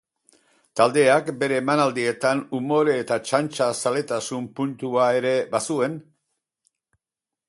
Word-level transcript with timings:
Taldeak 0.79 1.27
bere 1.43 1.57
emanaldietan 1.63 2.41
umore 2.59 2.95
eta 3.01 3.17
txantxa-zaletasun 3.27 4.47
puntua 4.61 5.05
ere 5.19 5.35
bazuen. 5.53 5.99